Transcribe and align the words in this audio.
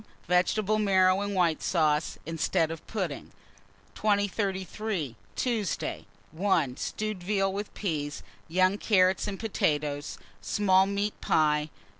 Vegetable 0.27 0.79
marrow 0.79 1.21
and 1.21 1.35
white 1.35 1.61
sauce, 1.61 2.17
instead 2.25 2.71
of 2.71 2.87
pudding. 2.87 3.31
2033. 3.93 5.15
Tuesday. 5.35 6.07
1. 6.31 6.75
Stewed 6.77 7.21
veal, 7.21 7.53
with 7.53 7.71
peas, 7.75 8.23
young 8.47 8.79
carrots, 8.79 9.27
and 9.27 9.39
potatoes. 9.39 10.17
Small 10.41 10.87
meat 10.87 11.21
pie. 11.21 11.69